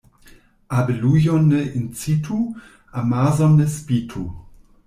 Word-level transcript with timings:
Abelujon 0.69 1.43
ne 1.49 1.61
incitu, 1.77 2.39
amason 2.91 3.51
ne 3.59 3.67
spitu. 3.67 4.25